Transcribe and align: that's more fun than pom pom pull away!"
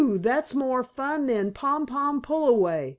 that's 0.19 0.55
more 0.55 0.83
fun 0.83 1.27
than 1.27 1.51
pom 1.53 1.85
pom 1.85 2.23
pull 2.23 2.47
away!" 2.49 2.89